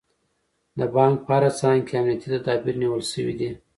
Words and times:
د 0.77 0.79
بانک 0.95 1.15
په 1.25 1.31
هره 1.37 1.51
څانګه 1.59 1.85
کې 1.87 1.93
امنیتي 1.99 2.27
تدابیر 2.33 2.75
نیول 2.81 3.03
شوي 3.11 3.33
دي. 3.39 3.49